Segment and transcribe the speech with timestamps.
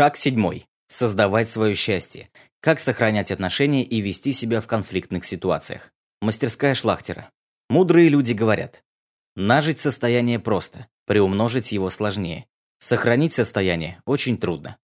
[0.00, 0.66] Шаг седьмой.
[0.86, 2.30] Создавать свое счастье.
[2.60, 5.92] Как сохранять отношения и вести себя в конфликтных ситуациях.
[6.22, 7.30] Мастерская шлахтера.
[7.68, 8.82] Мудрые люди говорят.
[9.36, 12.46] Нажить состояние просто, приумножить его сложнее.
[12.78, 14.78] Сохранить состояние очень трудно.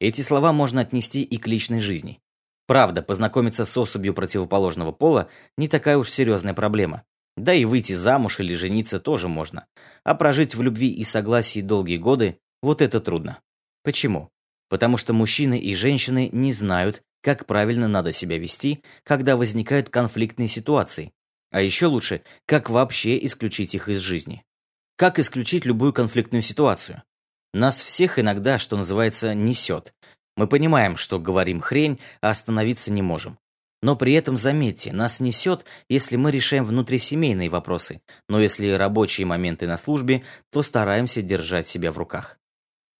[0.00, 2.20] Эти слова можно отнести и к личной жизни.
[2.66, 7.04] Правда, познакомиться с особью противоположного пола не такая уж серьезная проблема.
[7.38, 9.66] Да и выйти замуж или жениться тоже можно.
[10.04, 13.40] А прожить в любви и согласии долгие годы– вот это трудно.
[13.82, 14.30] Почему?
[14.68, 20.48] Потому что мужчины и женщины не знают, как правильно надо себя вести, когда возникают конфликтные
[20.48, 21.12] ситуации,
[21.50, 24.44] а еще лучше, как вообще исключить их из жизни.
[24.96, 27.02] Как исключить любую конфликтную ситуацию?
[27.54, 29.94] Нас всех иногда, что называется, несет.
[30.36, 33.38] Мы понимаем, что говорим хрень, а остановиться не можем.
[33.80, 39.66] Но при этом, заметьте, нас несет, если мы решаем внутрисемейные вопросы, но если рабочие моменты
[39.66, 42.38] на службе, то стараемся держать себя в руках.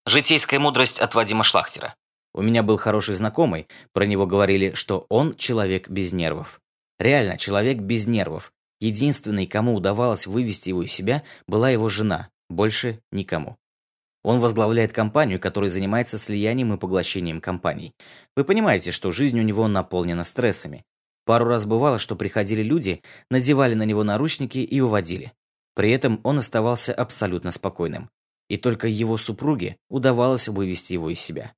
[0.09, 1.95] Житейская мудрость от Вадима Шлахтера.
[2.33, 6.63] У меня был хороший знакомый, про него говорили, что он человек без нервов.
[6.99, 8.55] Реально, человек без нервов.
[8.81, 12.31] Единственный, кому удавалось вывести его из себя, была его жена.
[12.49, 13.59] Больше никому.
[14.25, 17.93] Он возглавляет компанию, которая занимается слиянием и поглощением компаний.
[18.35, 20.87] Вы понимаете, что жизнь у него наполнена стрессами.
[21.27, 25.35] Пару раз бывало, что приходили люди, надевали на него наручники и уводили.
[25.75, 28.09] При этом он оставался абсолютно спокойным
[28.49, 31.55] и только его супруге удавалось вывести его из себя.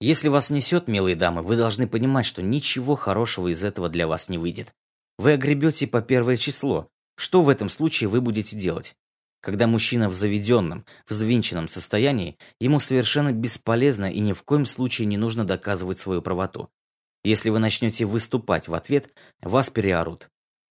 [0.00, 4.28] Если вас несет, милые дамы, вы должны понимать, что ничего хорошего из этого для вас
[4.28, 4.74] не выйдет.
[5.18, 6.88] Вы огребете по первое число.
[7.16, 8.96] Что в этом случае вы будете делать?
[9.40, 15.16] Когда мужчина в заведенном, взвинченном состоянии, ему совершенно бесполезно и ни в коем случае не
[15.16, 16.70] нужно доказывать свою правоту.
[17.22, 20.28] Если вы начнете выступать в ответ, вас переорут.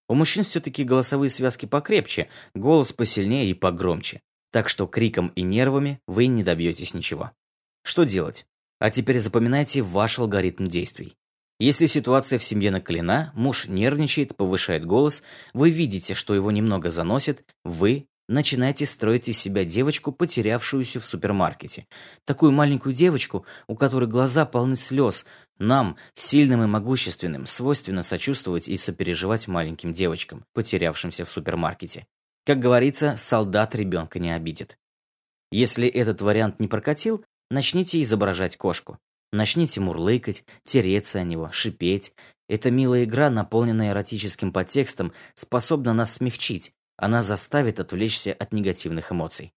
[0.10, 4.22] У мужчин все-таки голосовые связки покрепче, голос посильнее и погромче.
[4.54, 7.32] Так что криком и нервами вы не добьетесь ничего.
[7.84, 8.46] Что делать?
[8.78, 11.16] А теперь запоминайте ваш алгоритм действий.
[11.60, 17.44] Если ситуация в семье накалена, муж нервничает, повышает голос, вы видите, что его немного заносит,
[17.64, 21.88] вы начинаете строить из себя девочку, потерявшуюся в супермаркете.
[22.24, 25.26] Такую маленькую девочку, у которой глаза полны слез.
[25.58, 32.06] Нам, сильным и могущественным, свойственно сочувствовать и сопереживать маленьким девочкам, потерявшимся в супермаркете.
[32.46, 34.78] Как говорится, солдат ребенка не обидит.
[35.52, 39.00] Если этот вариант не прокатил, начните изображать кошку.
[39.32, 42.14] Начните мурлыкать, тереться о него, шипеть.
[42.50, 46.74] Эта милая игра, наполненная эротическим подтекстом, способна нас смягчить.
[46.98, 49.54] Она заставит отвлечься от негативных эмоций.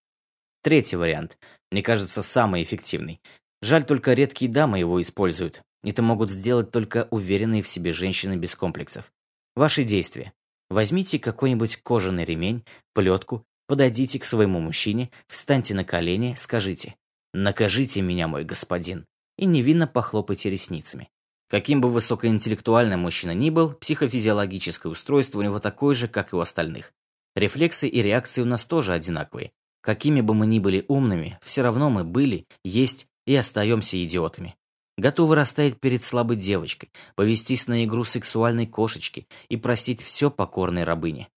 [0.62, 1.38] Третий вариант,
[1.70, 3.20] мне кажется, самый эффективный.
[3.62, 5.62] Жаль, только редкие дамы его используют.
[5.82, 9.12] Это могут сделать только уверенные в себе женщины без комплексов.
[9.54, 10.32] Ваши действия.
[10.68, 16.96] Возьмите какой-нибудь кожаный ремень, плетку, подойдите к своему мужчине, встаньте на колени, скажите
[17.32, 19.06] «Накажите меня, мой господин»
[19.38, 21.08] и невинно похлопайте ресницами.
[21.48, 26.40] Каким бы высокоинтеллектуальным мужчина ни был, психофизиологическое устройство у него такое же, как и у
[26.40, 26.92] остальных.
[27.34, 29.52] Рефлексы и реакции у нас тоже одинаковые.
[29.82, 34.56] Какими бы мы ни были умными, все равно мы были, есть и остаемся идиотами
[34.96, 41.28] готовы растаять перед слабой девочкой, повестись на игру сексуальной кошечки и простить все покорной рабыне.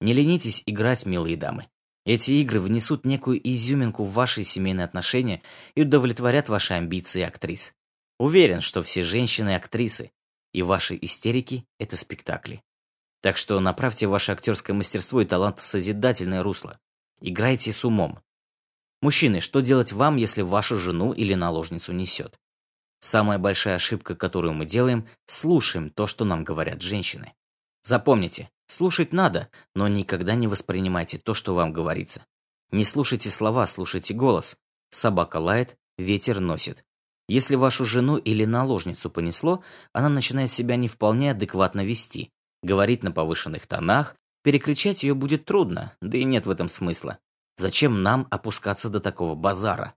[0.00, 1.68] Не ленитесь играть, милые дамы.
[2.04, 5.42] Эти игры внесут некую изюминку в ваши семейные отношения
[5.74, 7.72] и удовлетворят ваши амбиции актрис.
[8.18, 10.10] Уверен, что все женщины актрисы,
[10.52, 12.62] и ваши истерики– это спектакли.
[13.22, 16.78] Так что направьте ваше актерское мастерство и талант в созидательное русло.
[17.20, 18.20] Играйте с умом.
[19.00, 22.38] Мужчины, что делать вам, если вашу жену или наложницу несет?
[23.04, 27.34] Самая большая ошибка, которую мы делаем, слушаем то, что нам говорят женщины.
[27.82, 32.24] Запомните, слушать надо, но никогда не воспринимайте то, что вам говорится.
[32.70, 34.56] Не слушайте слова, слушайте голос.
[34.90, 36.82] Собака лает, ветер носит.
[37.28, 39.62] Если вашу жену или наложницу понесло,
[39.92, 42.30] она начинает себя не вполне адекватно вести,
[42.62, 47.18] говорить на повышенных тонах, перекричать ее будет трудно, да и нет в этом смысла.
[47.58, 49.92] Зачем нам опускаться до такого базара?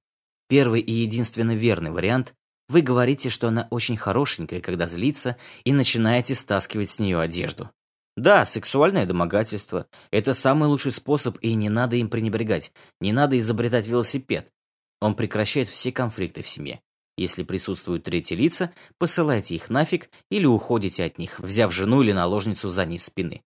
[0.49, 2.33] Первый и единственно верный вариант
[2.69, 7.71] вы говорите, что она очень хорошенькая, когда злится, и начинаете стаскивать с нее одежду.
[8.17, 12.73] Да, сексуальное домогательство– это самый лучший способ, и не надо им пренебрегать.
[12.99, 14.51] Не надо изобретать велосипед.
[14.99, 16.81] Он прекращает все конфликты в семье.
[17.15, 22.69] Если присутствуют третьи лица, посылайте их нафиг или уходите от них, взяв жену или наложницу
[22.69, 23.43] за низ спины.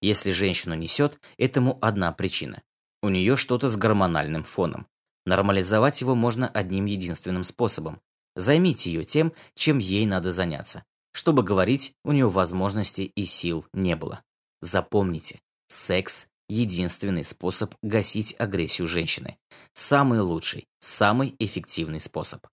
[0.00, 2.62] Если женщину несет, этому одна причина.
[3.02, 4.86] У нее что-то с гормональным фоном.
[5.26, 8.00] Нормализовать его можно одним единственным способом
[8.36, 10.84] Займите ее тем, чем ей надо заняться.
[11.12, 14.22] Чтобы говорить, у нее возможности и сил не было.
[14.60, 19.38] Запомните, секс– единственный способ гасить агрессию женщины.
[19.74, 22.44] Самый лучший, самый эффективный способ.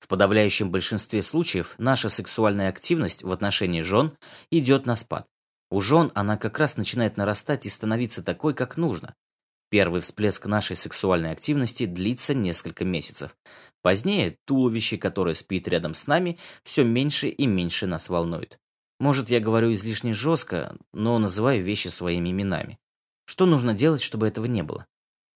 [0.00, 4.16] В подавляющем большинстве случаев наша сексуальная активность в отношении жен
[4.50, 5.26] идет на спад.
[5.70, 9.14] У жен она как раз начинает нарастать и становиться такой, как нужно.
[9.74, 13.36] Первый всплеск нашей сексуальной активности длится несколько месяцев.
[13.82, 18.60] Позднее туловище, которое спит рядом с нами, все меньше и меньше нас волнует.
[19.00, 22.78] Может, я говорю излишне жестко, но называю вещи своими именами.
[23.24, 24.86] Что нужно делать, чтобы этого не было?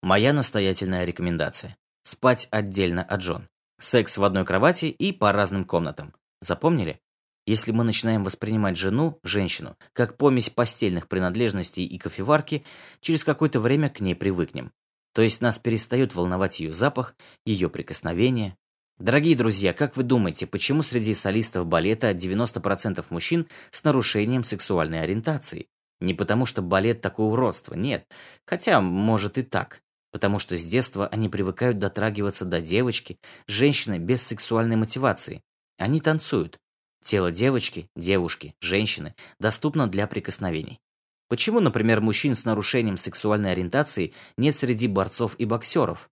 [0.01, 1.75] Моя настоятельная рекомендация.
[2.03, 3.49] Спать отдельно от жен.
[3.77, 6.13] Секс в одной кровати и по разным комнатам.
[6.39, 7.01] Запомнили?
[7.49, 12.63] Если мы начинаем воспринимать жену, женщину, как помесь постельных принадлежностей и кофеварки,
[13.01, 14.71] через какое-то время к ней привыкнем.
[15.15, 17.15] То есть нас перестает волновать ее запах,
[17.47, 18.55] ее прикосновение.
[18.99, 25.65] Дорогие друзья, как вы думаете, почему среди солистов балета 90% мужчин с нарушением сексуальной ориентации?
[25.99, 28.05] Не потому что балет такое уродство, нет.
[28.45, 29.81] Хотя, может и так.
[30.11, 33.17] Потому что с детства они привыкают дотрагиваться до девочки,
[33.47, 35.41] женщины без сексуальной мотивации.
[35.79, 36.59] Они танцуют.
[37.03, 40.79] Тело девочки, девушки, женщины доступно для прикосновений.
[41.27, 46.09] Почему, например, мужчин с нарушением сексуальной ориентации нет среди борцов и боксеров?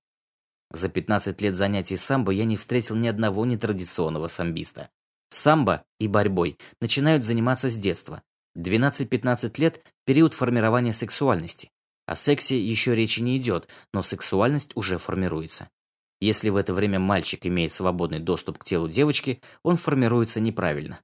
[0.71, 4.89] За 15 лет занятий самбо я не встретил ни одного нетрадиционного самбиста.
[5.29, 8.21] Самбо и борьбой начинают заниматься с детства.
[8.57, 11.71] 12-15 лет– период формирования сексуальности.
[12.05, 15.69] О сексе еще речи не идет, но сексуальность уже формируется.
[16.19, 20.99] Если в это время мальчик имеет свободный доступ к телу девочки, он формируется неправильно.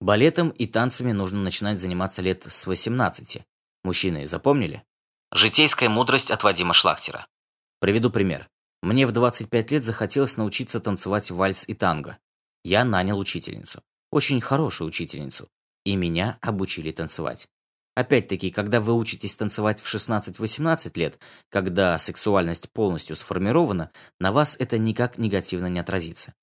[0.00, 3.42] Балетом и танцами нужно начинать заниматься лет с 18.
[3.82, 4.84] Мужчины, запомнили?
[5.32, 7.26] Житейская мудрость от Вадима Шлахтера.
[7.80, 8.48] Приведу пример.
[8.82, 12.18] Мне в 25 лет захотелось научиться танцевать вальс и танго.
[12.62, 13.82] Я нанял учительницу.
[14.10, 15.48] Очень хорошую учительницу.
[15.84, 17.48] И меня обучили танцевать.
[17.94, 21.18] Опять-таки, когда вы учитесь танцевать в 16-18 лет,
[21.48, 26.34] когда сексуальность полностью сформирована, на вас это никак негативно не отразится.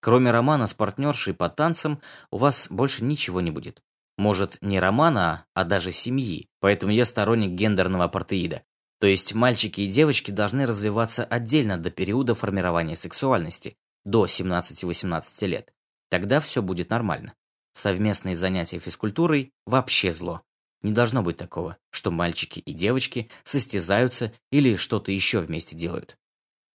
[0.00, 3.82] Кроме романа с партнершей по танцам, у вас больше ничего не будет.
[4.16, 6.48] Может, не романа, а даже семьи.
[6.60, 8.62] Поэтому я сторонник гендерного апартеида.
[9.00, 15.72] То есть мальчики и девочки должны развиваться отдельно до периода формирования сексуальности, до 17-18 лет.
[16.10, 17.34] Тогда все будет нормально.
[17.72, 20.42] Совместные занятия физкультурой– вообще зло.
[20.82, 26.16] Не должно быть такого, что мальчики и девочки состязаются или что-то еще вместе делают.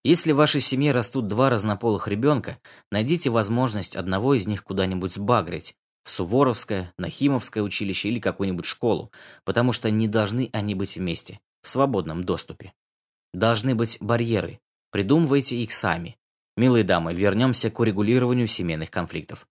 [0.04, 2.60] Если в вашей семье растут два разнополых ребенка,
[2.92, 9.12] найдите возможность одного из них куда-нибудь сбагрить, в Суворовское, Нахимовское училище или какую-нибудь школу,
[9.44, 12.74] потому что не должны они быть вместе, в свободном доступе.
[13.34, 14.60] Должны быть барьеры,
[14.92, 16.16] придумывайте их сами.
[16.56, 19.48] Милые дамы, вернемся к урегулированию семейных конфликтов.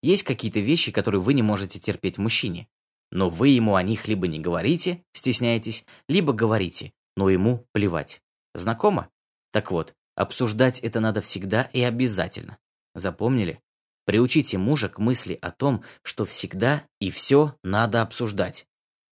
[0.00, 2.68] Есть какие-то вещи, которые вы не можете терпеть мужчине,
[3.10, 8.22] но вы ему о них либо не говорите, стесняетесь, либо говорите, но ему плевать.
[8.54, 9.08] Знакомо?
[9.52, 12.58] Так вот, обсуждать это надо всегда и обязательно.
[12.94, 13.60] Запомнили?
[14.06, 18.66] Приучите мужа к мысли о том, что всегда и все надо обсуждать.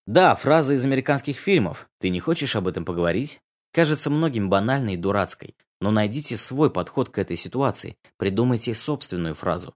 [0.06, 3.41] Да, фраза из американских фильмов «Ты не хочешь об этом поговорить?»
[3.73, 9.75] кажется многим банальной и дурацкой, но найдите свой подход к этой ситуации, придумайте собственную фразу.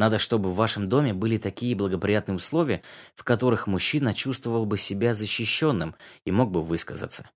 [0.00, 2.82] Надо, чтобы в вашем доме были такие благоприятные условия,
[3.14, 5.94] в которых мужчина чувствовал бы себя защищенным
[6.24, 7.28] и мог бы высказаться.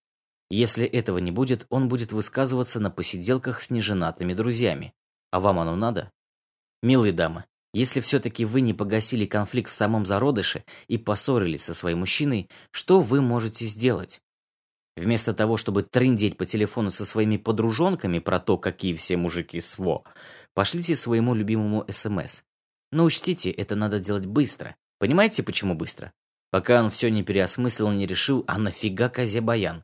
[0.49, 4.95] Если этого не будет, он будет высказываться на посиделках с неженатыми друзьями.
[5.31, 6.11] А вам оно надо?
[6.83, 7.45] Милые дамы,
[7.75, 13.03] если все-таки вы не погасили конфликт в самом зародыше и поссорились со своим мужчиной, что
[13.03, 14.23] вы можете сделать?
[14.97, 20.03] Вместо того, чтобы трындеть по телефону со своими подружонками про то, какие все мужики сво,
[20.55, 22.43] пошлите своему любимому СМС.
[22.95, 24.77] Но учтите, это надо делать быстро.
[25.01, 26.13] Понимаете, почему быстро?
[26.53, 29.83] Пока он все не переосмыслил, не решил, а нафига козе баян?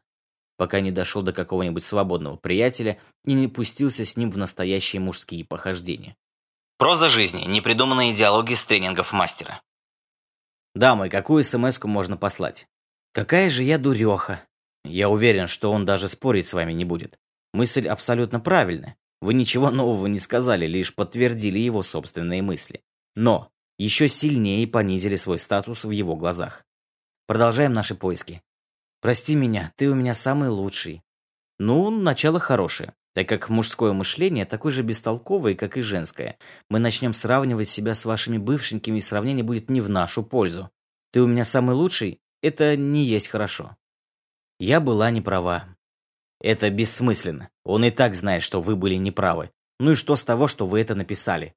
[0.56, 5.44] Пока не дошел до какого-нибудь свободного приятеля и не пустился с ним в настоящие мужские
[5.44, 6.14] похождения.
[6.78, 7.46] Проза жизни.
[7.46, 9.60] Непридуманные диалоги с тренингов мастера.
[10.76, 12.68] Дамы, какую смс можно послать?
[13.10, 14.40] Какая же я дуреха.
[14.84, 17.18] Я уверен, что он даже спорить с вами не будет.
[17.52, 18.94] Мысль абсолютно правильная.
[19.20, 22.84] Вы ничего нового не сказали, лишь подтвердили его собственные мысли.
[23.16, 26.64] Но еще сильнее понизили свой статус в его глазах.
[27.26, 28.42] Продолжаем наши поиски.
[29.00, 31.02] «Прости меня, ты у меня самый лучший».
[31.58, 36.38] Ну, начало хорошее, так как мужское мышление такое же бестолковое, как и женское.
[36.68, 40.70] Мы начнем сравнивать себя с вашими бывшенькими, и сравнение будет не в нашу пользу.
[41.12, 43.76] «Ты у меня самый лучший»— это не есть хорошо.
[44.58, 45.74] Я была не права.
[46.38, 47.48] Это бессмысленно.
[47.64, 49.50] Он и так знает, что вы были неправы.
[49.78, 51.54] Ну и что с того, что вы это написали?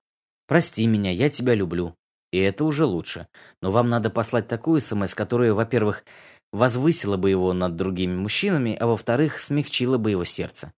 [0.47, 1.95] Прости меня, я тебя люблю.
[2.31, 3.27] И это уже лучше.
[3.61, 6.03] Но вам надо послать такую СМС, которая, во-первых,
[6.51, 10.73] возвысила бы его над другими мужчинами, а во-вторых, смягчила бы его сердце.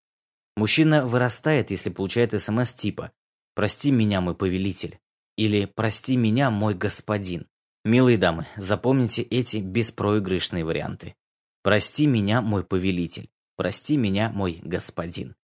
[0.57, 3.11] Мужчина вырастает, если получает СМС типа
[3.55, 4.99] «Прости меня, мой повелитель»
[5.37, 7.47] или «Прости меня, мой господин».
[7.83, 11.15] Милые дамы, запомните эти беспроигрышные варианты.
[11.61, 15.35] «Прости меня, мой повелитель», «Прости меня, мой господин».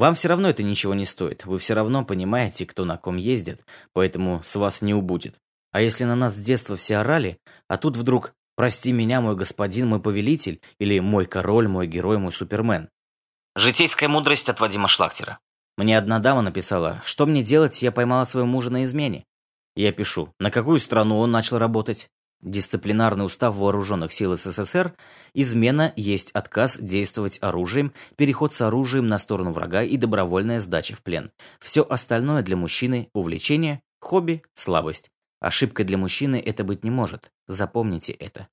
[0.00, 3.66] Вам все равно это ничего не стоит, вы все равно понимаете, кто на ком ездит,
[3.92, 5.34] поэтому с вас не убудет.
[5.72, 7.36] А если на нас с детства все орали,
[7.68, 12.32] а тут вдруг «Прости меня, мой господин, мой повелитель» или «Мой король, мой герой, мой
[12.32, 12.88] супермен».
[13.54, 15.38] Житейская мудрость от Вадима Шлахтера.
[15.76, 19.26] Мне одна дама написала, что мне делать, я поймала своего мужа на измене.
[19.76, 22.08] Я пишу, на какую страну он начал работать?
[22.42, 24.94] Дисциплинарный устав вооруженных сил СССР,
[25.34, 31.02] измена есть отказ действовать оружием, переход с оружием на сторону врага и добровольная сдача в
[31.02, 31.32] плен.
[31.60, 35.10] Все остальное для мужчины– увлечение, хобби, слабость.
[35.40, 37.30] Ошибкой для мужчины это быть не может.
[37.46, 38.48] Запомните это.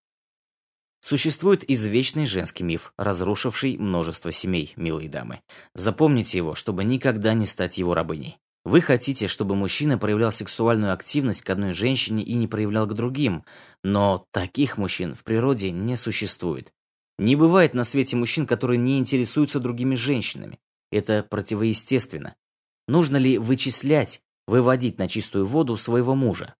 [0.99, 5.41] Существует извечный женский миф, разрушивший множество семей, милые дамы.
[5.73, 8.37] Запомните его, чтобы никогда не стать его рабыней.
[8.67, 13.45] Вы хотите, чтобы мужчина проявлял сексуальную активность к одной женщине и не проявлял к другим,
[13.81, 16.73] но таких мужчин в природе не существует.
[17.17, 20.59] Не бывает на свете мужчин, которые не интересуются другими женщинами.
[20.91, 22.35] Это противоестественно.
[22.89, 26.53] Нужно ли вычислять, выводить на чистую воду своего мужа?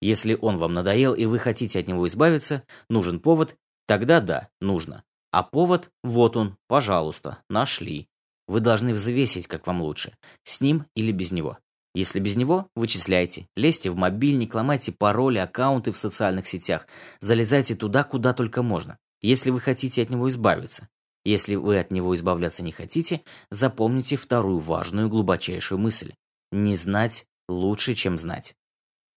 [0.00, 5.04] Если он вам надоел и вы хотите от него избавиться, нужен повод, тогда да, нужно.
[5.30, 8.08] А повод, вот он, пожалуйста, нашли.
[8.48, 11.58] Вы должны взвесить, как вам лучше, с ним или без него.
[11.94, 16.86] Если без него, вычисляйте, лезьте в мобильник, ломайте пароли, аккаунты в социальных сетях,
[17.20, 18.98] залезайте туда, куда только можно.
[19.20, 20.88] Если вы хотите от него избавиться.
[21.24, 26.14] Если вы от него избавляться не хотите, запомните вторую важную глубочайшую мысль.
[26.52, 28.54] Не знать лучше, чем знать.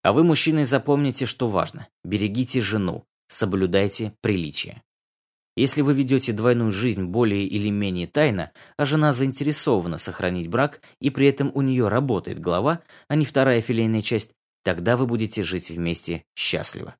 [0.04, 1.88] А вы, мужчины, запомните, что важно.
[2.04, 4.82] Берегите жену, соблюдайте приличие.
[5.56, 11.10] Если вы ведете двойную жизнь более или менее тайно, а жена заинтересована сохранить брак, и
[11.10, 14.32] при этом у нее работает голова, а не вторая филейная часть,
[14.64, 16.96] тогда вы будете жить вместе счастливо.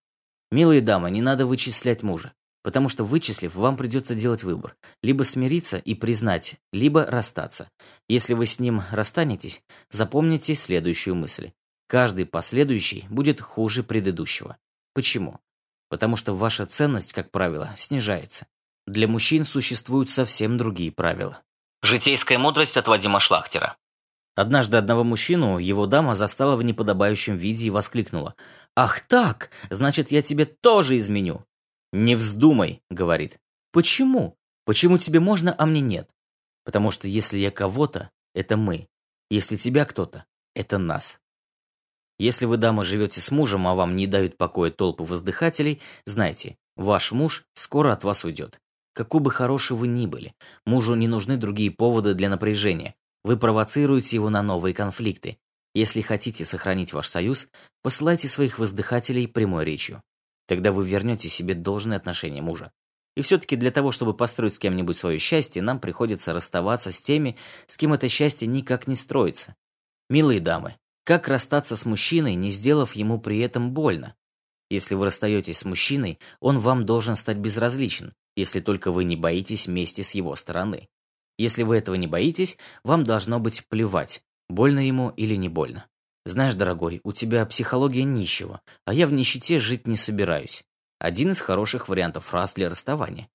[0.52, 4.76] Милые дамы, не надо вычислять мужа, потому что вычислив, вам придется делать выбор.
[5.02, 7.70] Либо смириться и признать, либо расстаться.
[8.10, 11.52] Если вы с ним расстанетесь, запомните следующую мысль.
[11.88, 14.58] Каждый последующий будет хуже предыдущего.
[14.94, 15.40] Почему?
[15.92, 18.48] Потому что ваша ценность, как правило, снижается.
[18.88, 21.42] Для мужчин существуют совсем другие правила.
[21.84, 23.76] Житейская мудрость от Вадима Шлахтера.
[24.34, 28.36] Однажды одного мужчину его дама застала в неподобающем виде и воскликнула.
[28.74, 29.52] «Ах так!
[29.70, 31.46] Значит, я тебе тоже изменю!»
[31.92, 33.38] «Не вздумай!»— говорит.
[33.74, 34.38] «Почему?
[34.64, 36.10] Почему тебе можно, а мне нет?»
[36.64, 38.88] «Потому что если я кого-то, это мы.
[39.30, 40.24] Если тебя кто-то,
[40.56, 41.20] это нас».
[42.22, 47.12] Если вы, дама, живете с мужем, а вам не дают покоя толпы воздыхателей, знайте, ваш
[47.12, 48.60] муж скоро от вас уйдет.
[48.94, 52.94] Какой бы хороший вы ни были, мужу не нужны другие поводы для напряжения.
[53.24, 55.40] Вы провоцируете его на новые конфликты.
[55.74, 57.48] Если хотите сохранить ваш союз,
[57.82, 60.04] посылайте своих воздыхателей прямой речью.
[60.48, 62.72] Тогда вы вернете себе должное отношение мужа.
[63.18, 67.36] И все-таки для того, чтобы построить с кем-нибудь свое счастье, нам приходится расставаться с теми,
[67.66, 69.56] с кем это счастье никак не строится.
[70.08, 74.16] Милые дамы, как расстаться с мужчиной, не сделав ему при этом больно?
[74.70, 79.68] Если вы расстаетесь с мужчиной, он вам должен стать безразличен, если только вы не боитесь
[79.68, 80.88] мести с его стороны.
[81.38, 85.88] Если вы этого не боитесь, вам должно быть плевать, больно ему или не больно.
[86.26, 90.64] Знаешь, дорогой, у тебя психология нищего, а я в нищете жить не собираюсь.
[91.00, 93.28] Один из хороших вариантов фраз для расставания.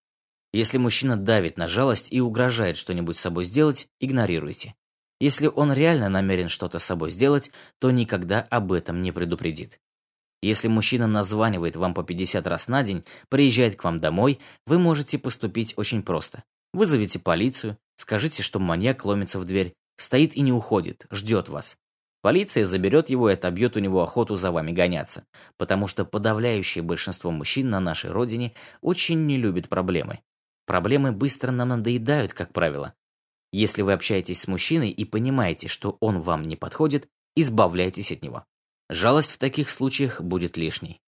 [0.53, 4.77] Если мужчина давит на жалость и угрожает что-нибудь с собой сделать, игнорируйте.
[5.19, 9.81] Если он реально намерен что-то с собой сделать, то никогда об этом не предупредит.
[10.43, 15.19] Если мужчина названивает вам по 50 раз на день, приезжает к вам домой, вы можете
[15.19, 16.45] поступить очень просто.
[16.75, 21.79] Вызовите полицию, скажите, что маньяк ломится в дверь, стоит и не уходит, ждет вас.
[22.21, 27.31] Полиция заберет его и отобьет у него охоту за вами гоняться, потому что подавляющее большинство
[27.31, 30.21] мужчин на нашей родине очень не любят проблемы.
[30.67, 32.95] Проблемы быстро нам надоедают, как правило,
[33.53, 38.45] если вы общаетесь с мужчиной и понимаете, что он вам не подходит, избавляйтесь от него.
[38.89, 41.01] Жалость в таких случаях будет лишней.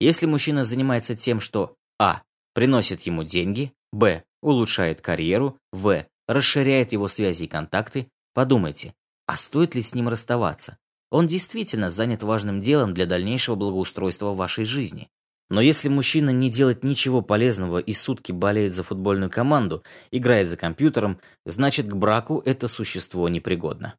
[0.00, 2.22] Если мужчина занимается тем, что а.
[2.54, 4.24] приносит ему деньги, б.
[4.42, 6.06] улучшает карьеру, в.
[6.28, 8.94] расширяет его связи и контакты, подумайте,
[9.26, 10.78] а стоит ли с ним расставаться?
[11.10, 15.08] Он действительно занят важным делом для дальнейшего благоустройства вашей жизни.
[15.48, 20.56] Но если мужчина не делает ничего полезного и сутки болеет за футбольную команду, играет за
[20.56, 23.94] компьютером, значит к браку это существо непригодно.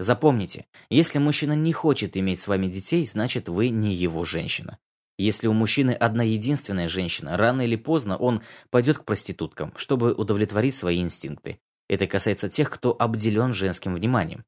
[0.00, 4.78] Запомните, если мужчина не хочет иметь с вами детей, значит вы не его женщина.
[5.16, 10.74] Если у мужчины одна единственная женщина, рано или поздно он пойдет к проституткам, чтобы удовлетворить
[10.74, 11.60] свои инстинкты.
[11.88, 14.44] Это касается тех, кто обделен женским вниманием.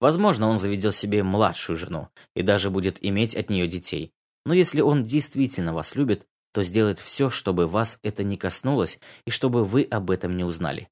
[0.00, 4.12] Возможно, он заведет себе младшую жену и даже будет иметь от нее детей.
[4.44, 9.30] Но если он действительно вас любит, то сделает все, чтобы вас это не коснулось и
[9.30, 10.88] чтобы вы об этом не узнали.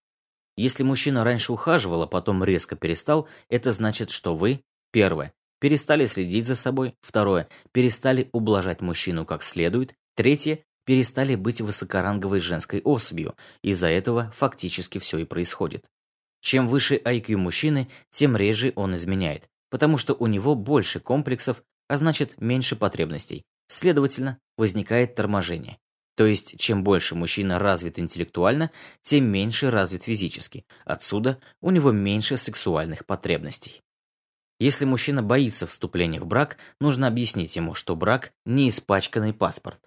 [0.57, 4.61] Если мужчина раньше ухаживал, а потом резко перестал, это значит, что вы,
[4.93, 12.41] первое, перестали следить за собой, второе, перестали ублажать мужчину как следует, третье, перестали быть высокоранговой
[12.41, 15.85] женской особью, из-за этого фактически все и происходит.
[16.41, 21.97] Чем выше IQ мужчины, тем реже он изменяет, потому что у него больше комплексов, а
[21.97, 23.45] значит меньше потребностей.
[23.69, 25.79] Следовательно, возникает торможение.
[26.17, 28.71] То есть, чем больше мужчина развит интеллектуально,
[29.03, 30.65] тем меньше развит физически.
[30.85, 33.83] Отсюда у него меньше сексуальных потребностей.
[34.59, 39.81] Если мужчина боится вступления в брак, нужно объяснить ему, что брак– не испачканный паспорт.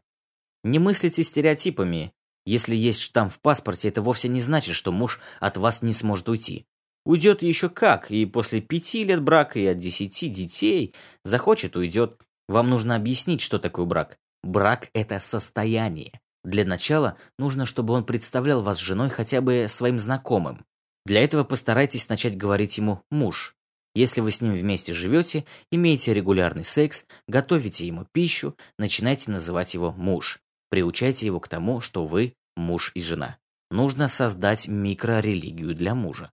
[0.63, 2.13] Не мыслите стереотипами.
[2.45, 6.29] Если есть штамп в паспорте, это вовсе не значит, что муж от вас не сможет
[6.29, 6.65] уйти.
[7.05, 10.93] Уйдет еще как, и после пяти лет брака и от десяти детей
[11.23, 12.21] захочет, уйдет.
[12.47, 14.17] Вам нужно объяснить, что такое брак.
[14.43, 16.19] Брак– это состояние.
[16.43, 20.65] Для начала нужно, чтобы он представлял вас женой хотя бы своим знакомым.
[21.05, 23.55] Для этого постарайтесь начать говорить ему «муж».
[23.93, 29.91] Если вы с ним вместе живете, имеете регулярный секс, готовите ему пищу, начинайте называть его
[29.91, 30.39] «муж».
[30.69, 33.37] Приучайте его к тому, что вы муж и жена.
[33.69, 36.31] Нужно создать микрорелигию для мужа.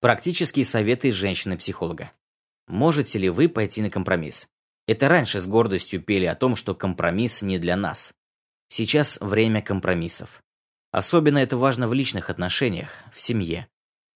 [0.00, 2.12] Практические советы женщины-психолога.
[2.66, 4.48] Можете ли вы пойти на компромисс?
[4.86, 8.14] Это раньше с гордостью пели о том, что компромисс не для нас.
[8.68, 10.42] Сейчас время компромиссов.
[10.90, 13.68] Особенно это важно в личных отношениях, в семье.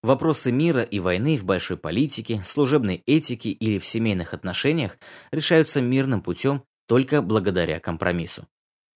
[0.03, 4.97] Вопросы мира и войны в большой политике, служебной этике или в семейных отношениях
[5.33, 8.49] решаются мирным путем только благодаря компромиссу.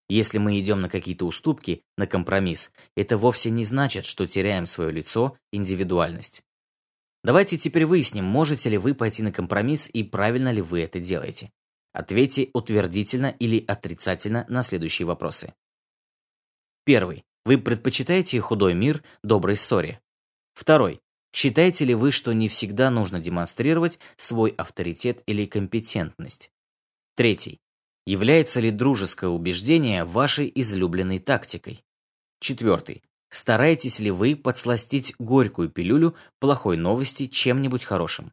[0.09, 4.91] Если мы идем на какие-то уступки, на компромисс, это вовсе не значит, что теряем свое
[4.91, 6.43] лицо, индивидуальность.
[7.25, 11.51] Давайте теперь выясним, можете ли вы пойти на компромисс и правильно ли вы это делаете.
[11.93, 15.55] Ответьте утвердительно или отрицательно на следующие вопросы.
[16.85, 17.25] Первый.
[17.45, 20.01] Вы предпочитаете худой мир доброй ссоре?
[20.55, 21.01] Второй.
[21.33, 26.51] Считаете ли вы, что не всегда нужно демонстрировать свой авторитет или компетентность?
[27.15, 27.61] Третий.
[28.07, 31.85] Является ли дружеское убеждение вашей излюбленной тактикой?
[32.41, 33.03] Четвертый.
[33.31, 38.33] Стараетесь ли вы подсластить горькую пилюлю плохой новости чем-нибудь хорошим?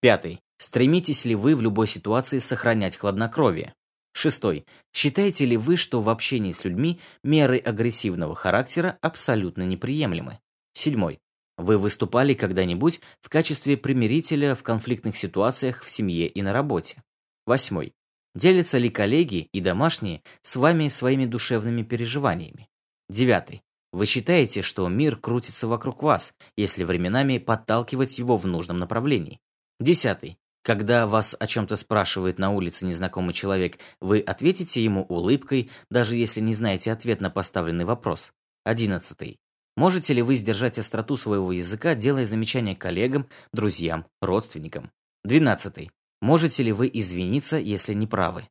[0.00, 0.40] Пятый.
[0.58, 3.74] Стремитесь ли вы в любой ситуации сохранять хладнокровие?
[4.12, 4.64] Шестой.
[4.92, 10.40] Считаете ли вы, что в общении с людьми меры агрессивного характера абсолютно неприемлемы?
[10.72, 11.20] Седьмой.
[11.56, 17.02] Вы выступали когда-нибудь в качестве примирителя в конфликтных ситуациях в семье и на работе?
[17.46, 17.92] Восьмой.
[18.34, 22.68] Делятся ли коллеги и домашние с вами своими душевными переживаниями?
[23.08, 23.62] Девятый.
[23.92, 29.40] Вы считаете, что мир крутится вокруг вас, если временами подталкивать его в нужном направлении?
[29.80, 30.36] Десятый.
[30.62, 36.40] Когда вас о чем-то спрашивает на улице незнакомый человек, вы ответите ему улыбкой, даже если
[36.40, 38.32] не знаете ответ на поставленный вопрос.
[38.64, 39.38] Одиннадцатый.
[39.76, 44.90] Можете ли вы сдержать остроту своего языка, делая замечания коллегам, друзьям, родственникам?
[45.24, 45.90] Двенадцатый.
[46.20, 48.48] Можете ли вы извиниться, если не правы?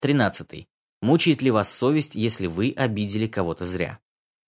[0.00, 0.66] 13.
[1.02, 4.00] Мучает ли вас совесть, если вы обидели кого-то зря?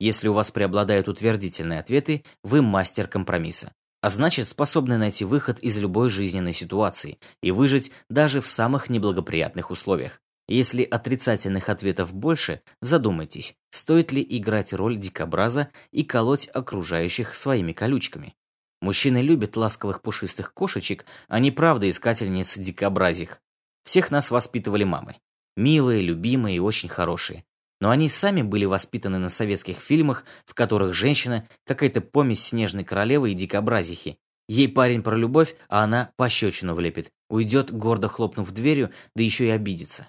[0.02, 3.72] Если у вас преобладают утвердительные ответы, вы мастер компромисса.
[4.00, 9.70] А значит, способны найти выход из любой жизненной ситуации и выжить даже в самых неблагоприятных
[9.70, 10.20] условиях.
[10.48, 18.34] Если отрицательных ответов больше, задумайтесь, стоит ли играть роль дикобраза и колоть окружающих своими колючками.
[18.80, 23.40] Мужчины любят ласковых пушистых кошечек, а не правда искательниц дикобразих.
[23.84, 25.14] Всех нас воспитывали мамы.
[25.56, 27.44] Милые, любимые и очень хорошие.
[27.82, 33.32] Но они сами были воспитаны на советских фильмах, в которых женщина– какая-то помесь снежной королевы
[33.32, 34.18] и дикобразихи.
[34.48, 39.50] Ей парень про любовь, а она пощечину влепит, уйдет, гордо хлопнув дверью, да еще и
[39.50, 40.08] обидится.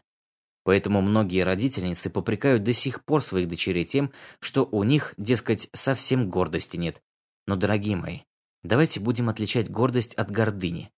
[0.64, 6.30] Поэтому многие родительницы попрекают до сих пор своих дочерей тем, что у них, дескать, совсем
[6.30, 7.02] гордости нет.
[7.48, 8.20] Но, дорогие мои,
[8.64, 10.90] Давайте будем отличать гордость от гордыни.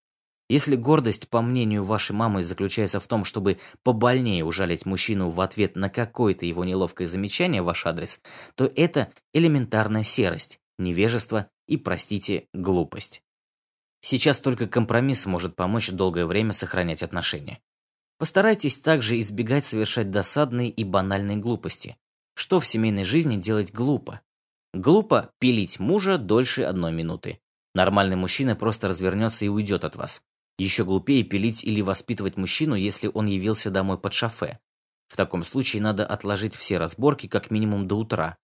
[0.47, 5.75] Если гордость, по мнению вашей мамы, заключается в том, чтобы побольнее ужалить мужчину в ответ
[5.75, 8.21] на какое-то его неловкое замечание в ваш адрес,
[8.53, 13.23] то это элементарная серость, невежество и, простите, глупость.
[14.01, 17.59] Сейчас только компромисс может помочь долгое время сохранять отношения.
[18.19, 21.97] Постарайтесь также избегать совершать досадные и банальные глупости.
[22.35, 24.21] Что в семейной жизни делать глупо?
[24.75, 27.39] Глупо пилить мужа дольше одной минуты.
[27.73, 30.21] Нормальный мужчина просто развернется и уйдет от вас.
[30.57, 34.59] Еще глупее пилить или воспитывать мужчину, если он явился домой под шофе.
[35.07, 38.37] В таком случае надо отложить все разборки как минимум до утра.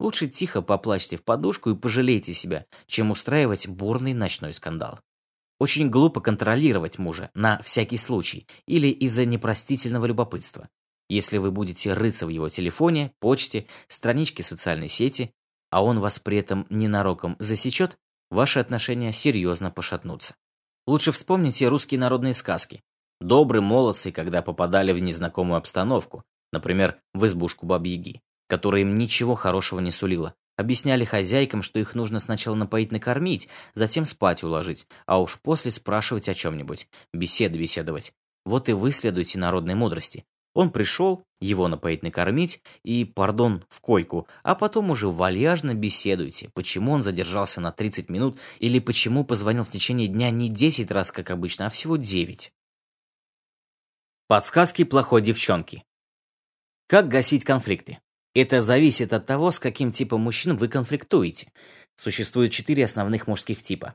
[0.00, 4.98] Лучше тихо поплачьте в подушку и пожалейте себя, чем устраивать бурный ночной скандал.
[5.60, 10.68] Очень глупо контролировать мужа на всякий случай или из-за непростительного любопытства.
[11.08, 15.32] Если вы будете рыться в его телефоне, почте, страничке социальной сети,
[15.70, 17.96] а он вас при этом ненароком засечет,
[18.30, 20.34] ваши отношения серьезно пошатнутся.
[20.86, 22.82] Лучше вспомните русские народные сказки.
[23.20, 29.78] Добрые молодцы, когда попадали в незнакомую обстановку, например, в избушку Бабьяги, которая им ничего хорошего
[29.78, 30.34] не сулила.
[30.56, 36.28] Объясняли хозяйкам, что их нужно сначала напоить накормить, затем спать уложить, а уж после спрашивать
[36.28, 38.12] о чем-нибудь, беседы беседовать.
[38.44, 40.24] Вот и вы следуйте народной мудрости.
[40.54, 46.92] Он пришел, его напоить накормить и, пардон, в койку, а потом уже вальяжно беседуйте, почему
[46.92, 51.30] он задержался на 30 минут или почему позвонил в течение дня не 10 раз, как
[51.30, 52.52] обычно, а всего 9.
[54.28, 55.84] Подсказки плохой девчонки.
[56.86, 58.00] Как гасить конфликты?
[58.34, 61.52] Это зависит от того, с каким типом мужчин вы конфликтуете.
[61.96, 63.94] Существует четыре основных мужских типа.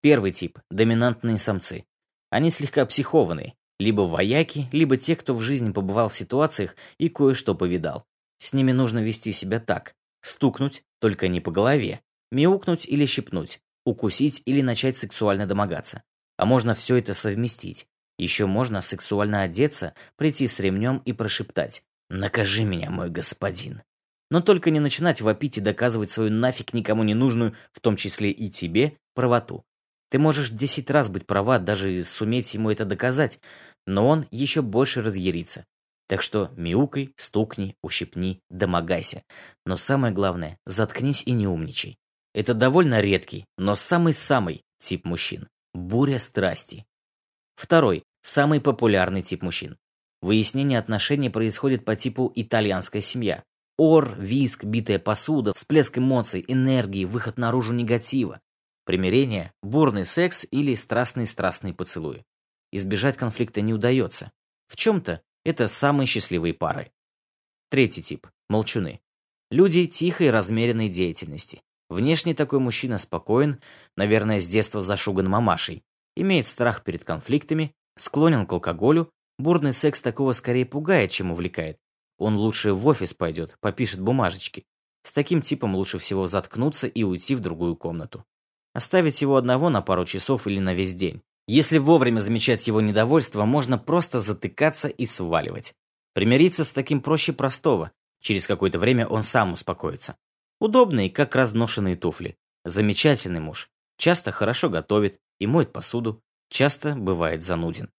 [0.00, 1.84] Первый тип– доминантные самцы.
[2.30, 7.54] Они слегка психованные, либо вояки, либо те, кто в жизни побывал в ситуациях и кое-что
[7.54, 8.04] повидал.
[8.38, 9.94] С ними нужно вести себя так.
[10.20, 12.00] Стукнуть, только не по голове.
[12.30, 13.60] Мяукнуть или щипнуть.
[13.84, 16.02] Укусить или начать сексуально домогаться.
[16.36, 17.86] А можно все это совместить.
[18.18, 23.82] Еще можно сексуально одеться, прийти с ремнем и прошептать «Накажи меня, мой господин».
[24.30, 28.30] Но только не начинать вопить и доказывать свою нафиг никому не нужную, в том числе
[28.30, 29.64] и тебе, правоту.
[30.10, 33.40] Ты можешь десять раз быть права, даже суметь ему это доказать,
[33.86, 35.64] но он еще больше разъярится.
[36.08, 39.22] Так что мяукай, стукни, ущипни, домогайся.
[39.64, 41.98] Но самое главное, заткнись и не умничай.
[42.32, 45.48] Это довольно редкий, но самый-самый тип мужчин.
[45.74, 46.86] Буря страсти.
[47.56, 49.78] Второй, самый популярный тип мужчин.
[50.22, 53.42] Выяснение отношений происходит по типу итальянская семья.
[53.78, 58.40] Ор, виск, битая посуда, всплеск эмоций, энергии, выход наружу негатива.
[58.86, 62.24] Примирение, бурный секс или страстный-страстный поцелуй.
[62.72, 64.32] Избежать конфликта не удается.
[64.68, 66.90] В чем-то это самые счастливые пары.
[67.68, 69.00] Третий тип– молчуны.
[69.50, 71.60] Люди тихой, размеренной деятельности.
[71.90, 73.60] Внешне такой мужчина спокоен,
[73.94, 75.84] наверное, с детства зашуган мамашей,
[76.16, 81.78] имеет страх перед конфликтами, склонен к алкоголю, Бурный секс такого скорее пугает, чем увлекает.
[82.18, 84.64] Он лучше в офис пойдет, попишет бумажечки.
[85.02, 88.24] С таким типом лучше всего заткнуться и уйти в другую комнату.
[88.76, 91.22] Оставить его одного на пару часов или на весь день.
[91.46, 95.72] Если вовремя замечать его недовольство, можно просто затыкаться и сваливать.
[96.12, 97.92] Примириться с таким проще простого.
[98.20, 100.18] Через какое-то время он сам успокоится.
[100.60, 102.36] Удобный, как разношенные туфли.
[102.66, 103.70] Замечательный муж.
[103.96, 106.22] Часто хорошо готовит и моет посуду.
[106.50, 107.90] Часто бывает зануден.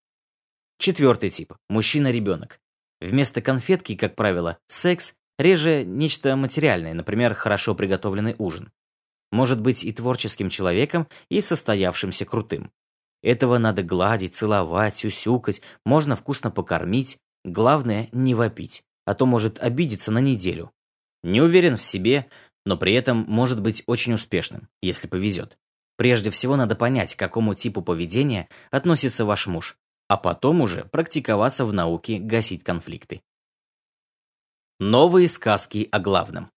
[0.78, 2.60] Четвертый тип– мужчина-ребенок.
[3.00, 8.70] Вместо конфетки, как правило, секс, реже нечто материальное, например, хорошо приготовленный ужин.
[9.30, 12.70] Может быть и творческим человеком, и состоявшимся крутым.
[13.22, 17.18] Этого надо гладить, целовать, усюкать, можно вкусно покормить.
[17.44, 20.70] Главное– не вопить, а то может обидеться на неделю.
[21.22, 22.26] Не уверен в себе,
[22.64, 25.58] но при этом может быть очень успешным, если повезет.
[25.96, 29.76] Прежде всего надо понять, к какому типу поведения относится ваш муж
[30.08, 33.22] а потом уже практиковаться в науке гасить конфликты.
[34.80, 36.50] Новые сказки о главном.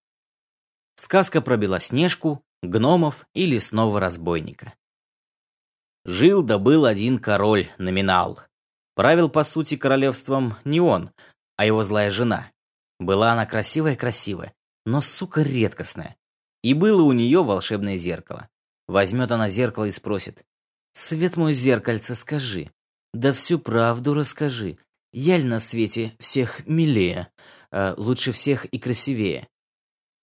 [0.96, 4.74] Сказка про Белоснежку, гномов и лесного разбойника.
[6.06, 8.42] Жил да был один король, номинал.
[8.96, 11.12] Правил, по сути, королевством не он,
[11.58, 12.52] а его злая жена.
[13.00, 14.54] Была она красивая-красивая,
[14.86, 16.18] но, сука, редкостная.
[16.64, 18.50] И было у нее волшебное зеркало.
[18.88, 20.44] Возьмет она зеркало и спросит.
[20.94, 22.70] «Свет мой зеркальце, скажи,
[23.14, 24.78] да всю правду расскажи.
[25.14, 27.30] Яль на свете всех милее,
[27.72, 29.48] а лучше всех и красивее.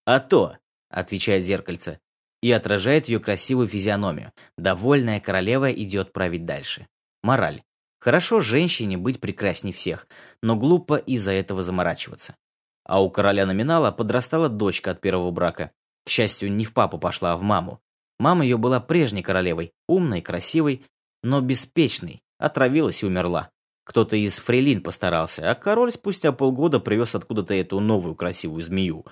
[0.05, 0.57] А то,
[0.89, 2.01] отвечает зеркальце,
[2.43, 4.33] и отражает ее красивую физиономию.
[4.57, 6.87] Довольная королева идет править дальше.
[7.23, 7.63] Мораль.
[8.01, 10.07] Хорошо женщине быть прекрасней всех,
[10.43, 12.37] но глупо из-за этого заморачиваться.
[12.85, 15.73] А у короля номинала подрастала дочка от первого брака.
[16.07, 17.81] К счастью, не в папу пошла, а в маму.
[18.21, 20.85] Мама ее была прежней королевой, умной, красивой,
[21.23, 23.51] но беспечной, Отравилась и умерла.
[23.85, 29.05] Кто-то из фрейлин постарался, а король спустя полгода привез откуда-то эту новую красивую змею.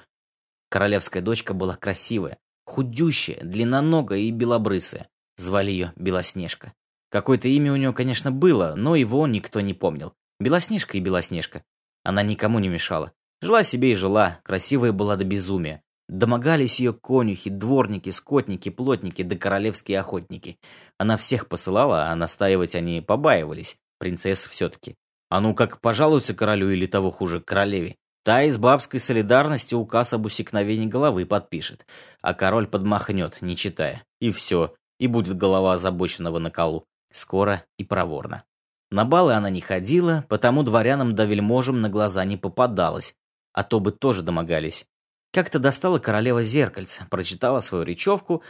[0.69, 5.09] Королевская дочка была красивая, худющая, длинноногая и белобрысая.
[5.37, 6.73] Звали ее Белоснежка.
[7.11, 10.15] Какое-то имя у нее, конечно, было, но его никто не помнил.
[10.41, 11.65] Белоснежка и Белоснежка.
[12.05, 13.13] Она никому не мешала.
[13.43, 15.83] Жила себе и жила, красивая была до безумия.
[16.09, 20.59] Домогались ее конюхи, дворники, скотники, плотники да королевские охотники.
[20.99, 23.77] Она всех посылала, а настаивать они побаивались.
[23.99, 24.97] Принцесса все-таки.
[25.29, 27.97] А ну как пожалуются королю или того хуже, королеве.
[28.27, 31.87] Та из бабской солидарности указ об усекновении головы подпишет,
[32.23, 34.03] а король подмахнет, не читая.
[34.21, 36.89] И все, и будет голова озабоченного на колу.
[37.13, 38.43] скоро и проворно.
[38.91, 43.15] На балы она не ходила, потому дворянам да вельможам на глаза не попадалась,
[43.53, 44.87] а то бы тоже домогались.
[45.33, 48.43] Как-то достала королева зеркальце, прочитала свою речевку,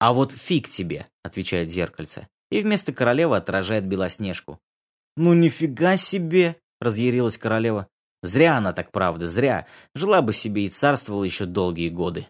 [0.00, 4.58] «А вот фиг тебе»,— отвечает зеркальце, и вместо королевы отражает Белоснежку.
[5.16, 7.86] «Ну нифига себе!»— разъярилась королева.
[8.22, 9.66] «Зря она так, правда, зря.
[9.94, 12.26] Жила бы себе и царствовала еще долгие годы».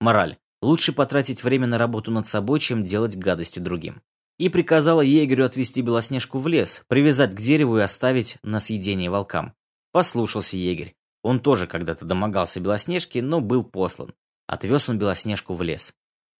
[0.00, 0.38] Мораль.
[0.60, 4.02] Лучше потратить время на работу над собой, чем делать гадости другим.
[4.38, 9.54] И приказала егерю отвезти Белоснежку в лес, привязать к дереву и оставить на съедение волкам.
[9.92, 10.94] Послушался егерь.
[11.22, 14.14] Он тоже когда-то домогался Белоснежки, но был послан.
[14.46, 15.92] Отвез он Белоснежку в лес.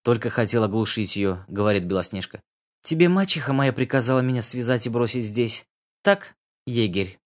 [0.04, 2.40] Только хотел оглушить ее, говорит Белоснежка.
[2.82, 5.64] Тебе мачеха моя приказала меня связать и бросить здесь.
[6.02, 7.18] Так, егерь?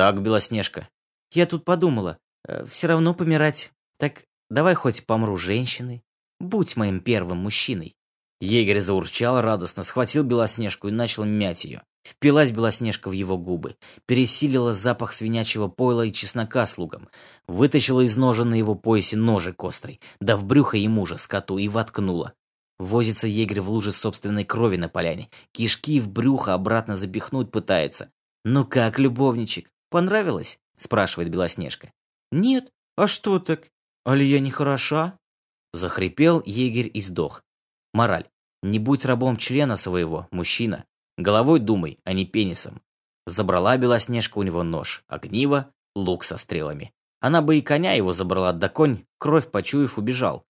[0.00, 0.88] Так, Белоснежка.
[1.30, 2.16] Я тут подумала,
[2.48, 3.70] э, все равно помирать.
[3.98, 6.02] Так давай хоть помру женщиной.
[6.38, 7.94] Будь моим первым мужчиной.
[8.40, 11.82] Егерь заурчал радостно, схватил Белоснежку и начал мять ее.
[12.02, 17.10] Впилась Белоснежка в его губы, пересилила запах свинячьего пойла и чеснока с луком,
[17.46, 21.68] вытащила из ножа на его поясе ножик острый, да в брюхо ему же, скоту, и
[21.68, 22.32] воткнула.
[22.78, 28.10] Возится егерь в луже собственной крови на поляне, кишки в брюхо обратно запихнуть пытается.
[28.42, 31.92] «Ну как, любовничек, понравилось?»– спрашивает Белоснежка.
[32.32, 33.68] «Нет, а что так?
[34.04, 35.18] Али я не хороша?»
[35.72, 37.44] Захрипел егерь и сдох.
[37.92, 38.28] Мораль.
[38.62, 40.84] Не будь рабом члена своего, мужчина.
[41.16, 42.82] Головой думай, а не пенисом.
[43.26, 46.92] Забрала Белоснежка у него нож, огниво, лук со стрелами.
[47.20, 50.44] Она бы и коня его забрала, да конь, кровь почуяв, убежал.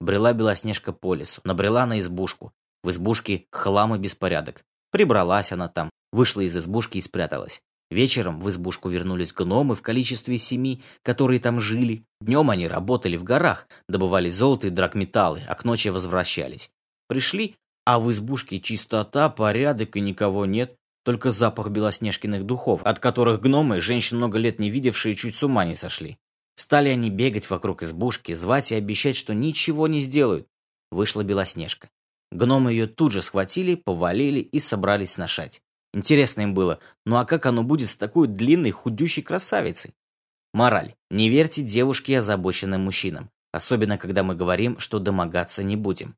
[0.00, 2.52] Брела Белоснежка по лесу, набрела на избушку.
[2.82, 4.64] В избушке хлам и беспорядок.
[4.90, 7.62] Прибралась она там, вышла из избушки и спряталась.
[7.90, 12.04] Вечером в избушку вернулись гномы в количестве семи, которые там жили.
[12.20, 16.70] Днем они работали в горах, добывали золото и драгметаллы, а к ночи возвращались.
[17.08, 23.40] Пришли, а в избушке чистота, порядок и никого нет, только запах белоснежкиных духов, от которых
[23.40, 26.18] гномы, женщин много лет не видевшие, чуть с ума не сошли.
[26.56, 30.46] Стали они бегать вокруг избушки, звать и обещать, что ничего не сделают.
[30.90, 31.88] Вышла Белоснежка.
[32.30, 35.62] Гномы ее тут же схватили, повалили и собрались сношать.
[35.92, 39.94] Интересно им было, ну а как оно будет с такой длинной худющей красавицей?
[40.52, 40.94] Мораль.
[41.10, 46.16] Не верьте девушке озабоченным мужчинам, особенно когда мы говорим, что домогаться не будем.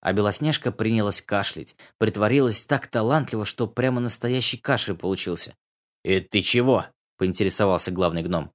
[0.00, 5.56] А Белоснежка принялась кашлять, притворилась так талантливо, что прямо настоящий кашель получился.
[6.04, 6.86] «Это ты чего?»–
[7.18, 8.52] поинтересовался главный гном.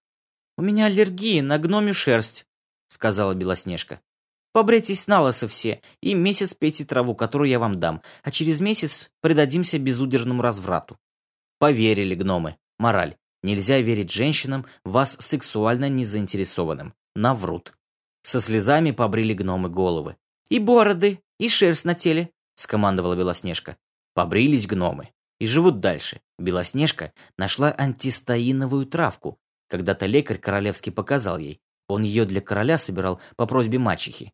[0.58, 2.46] «У меня аллергия на гномью шерсть»,–
[2.88, 4.00] сказала Белоснежка.
[4.54, 9.12] «Побрейтесь на лысо все, и месяц пейте траву, которую я вам дам, а через месяц
[9.20, 10.98] предадимся безудержному разврату».
[11.60, 12.56] Поверили гномы.
[12.78, 13.18] Мораль.
[13.42, 16.94] Нельзя верить женщинам, вас сексуально не заинтересованным.
[17.16, 17.74] Наврут.
[18.22, 20.16] Со слезами побрили гномы головы.
[20.50, 23.78] «И бороды, и шерсть на теле»,— скомандовала Белоснежка.
[24.14, 25.10] Побрились гномы.
[25.40, 26.22] И живут дальше.
[26.38, 29.40] Белоснежка нашла антистаиновую травку.
[29.68, 31.60] Когда-то лекарь королевский показал ей.
[31.88, 34.32] Он ее для короля собирал по просьбе мачехи.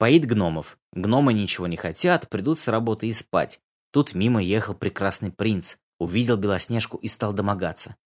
[0.00, 0.78] Поит гномов.
[0.94, 3.60] Гномы ничего не хотят, придут с работы и спать.
[3.90, 5.76] Тут мимо ехал прекрасный принц.
[5.98, 7.96] Увидел Белоснежку и стал домогаться.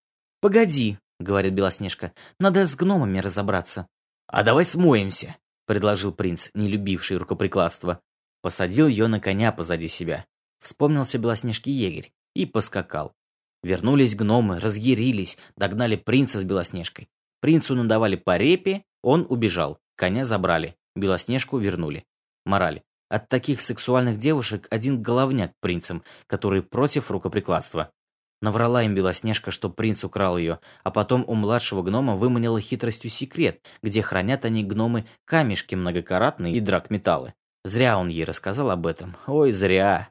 [0.40, 3.86] «Погоди»,— говорит Белоснежка,— «надо с гномами разобраться».
[4.26, 8.00] «А давай смоемся»,— предложил принц, не любивший рукоприкладство.
[8.42, 10.26] Посадил ее на коня позади себя.
[10.58, 13.14] Вспомнился Белоснежки егерь и поскакал.
[13.62, 17.08] Вернулись гномы, разъярились, догнали принца с Белоснежкой.
[17.40, 19.78] Принцу надавали по репе, он убежал.
[19.94, 22.04] Коня забрали, Белоснежку вернули.
[22.44, 22.82] Мораль.
[23.08, 27.92] От таких сексуальных девушек один головняк принцам, который против рукоприкладства.
[28.40, 33.64] Наврала им Белоснежка, что принц украл ее, а потом у младшего гнома выманила хитростью секрет,
[33.82, 37.34] где хранят они гномы камешки многокаратные и драгметаллы.
[37.64, 39.16] Зря он ей рассказал об этом.
[39.26, 40.10] Ой, зря.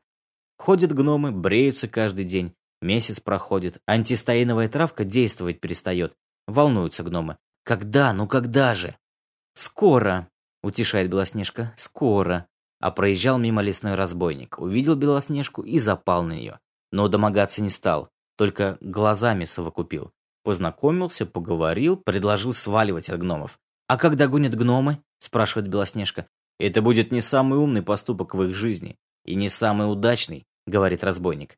[0.58, 2.56] Ходят гномы, бреются каждый день.
[2.82, 6.16] Месяц проходит, антистаиновая травка действовать перестает.
[6.48, 7.38] Волнуются гномы.
[7.64, 8.12] Когда?
[8.14, 8.98] Ну когда же?
[9.54, 10.28] Скоро,
[10.64, 11.74] утешает Белоснежка.
[11.76, 12.48] Скоро.
[12.80, 16.60] А проезжал мимо лесной разбойник, увидел Белоснежку и запал на нее.
[16.92, 20.12] Но домогаться не стал, только глазами совокупил.
[20.44, 23.60] Познакомился, поговорил, предложил сваливать от гномов.
[23.88, 26.28] «А когда гонят гномы?»– спрашивает Белоснежка.
[26.60, 28.98] Это будет не самый умный поступок в их жизни.
[29.26, 31.58] И не самый удачный, говорит разбойник.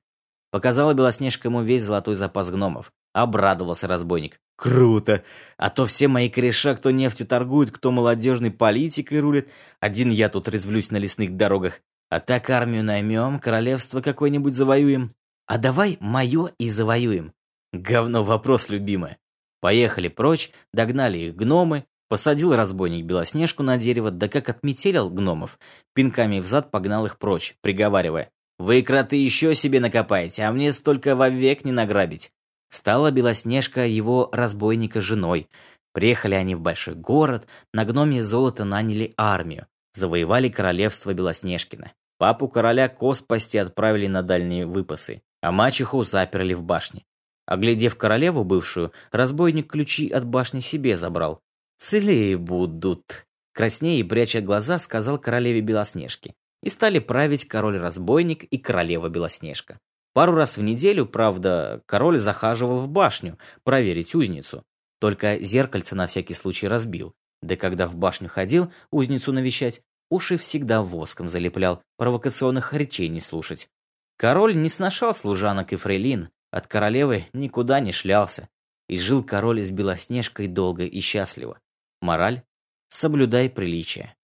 [0.55, 2.93] Показала Белоснежка ему весь золотой запас гномов.
[3.11, 4.39] Обрадовался разбойник.
[4.55, 5.21] Круто!
[5.57, 9.49] А то все мои кореша, кто нефтью торгует, кто молодежной политикой рулит.
[9.81, 11.81] Один я тут резвлюсь на лесных дорогах.
[12.09, 15.13] А так армию наймем, королевство какое-нибудь завоюем.
[15.45, 17.33] А давай мое и завоюем.
[17.73, 19.17] Говно вопрос, любимая.
[19.59, 25.57] Поехали прочь, догнали их гномы, Посадил разбойник Белоснежку на дерево, да как отметелил гномов,
[25.93, 28.31] пинками взад погнал их прочь, приговаривая.
[28.57, 32.31] Вы, кроты, еще себе накопаете, а мне столько вовек не награбить.
[32.69, 35.49] Стала Белоснежка его разбойника женой.
[35.93, 41.93] Приехали они в большой город, на гноме золота наняли армию, завоевали королевство Белоснежкина.
[42.17, 47.05] Папу короля коспасти отправили на дальние выпасы, а мачеху заперли в башне.
[47.45, 51.41] Оглядев королеву бывшую, разбойник ключи от башни себе забрал.
[51.77, 56.33] «Целее будут!» Краснее и пряча глаза, сказал королеве Белоснежке.
[56.65, 59.79] И стали править король-разбойник и королева Белоснежка.
[60.13, 64.63] Пару раз в неделю, правда, король захаживал в башню проверить узницу.
[64.99, 67.13] Только зеркальце на всякий случай разбил.
[67.43, 73.69] Да когда в башню ходил узницу навещать, уши всегда воском залеплял, провокационных речей не слушать.
[74.17, 78.49] Король не сношал служанок и фрейлин, от королевы никуда не шлялся.
[78.87, 81.59] И жил король с Белоснежкой долго и счастливо.
[82.01, 82.41] Мораль–
[82.89, 84.14] соблюдай приличие.